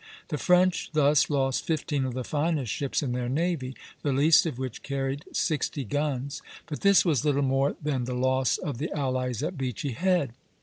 [0.29, 4.57] The French thus lost fifteen of the finest ships in their navy, the least of
[4.57, 9.43] which carried sixty guns; but this was little more than the loss of the allies
[9.43, 10.33] at Beachy Head.